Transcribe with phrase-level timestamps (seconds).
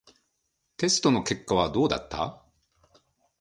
[0.77, 2.43] テストの結果はどうだった？